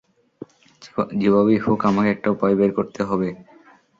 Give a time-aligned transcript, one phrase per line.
[1.15, 3.29] যেভাবেই হোক আমাকে একটা উপায় বের করতে হবে।